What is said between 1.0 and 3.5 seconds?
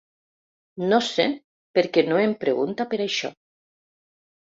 sé per què no em pregunta per això?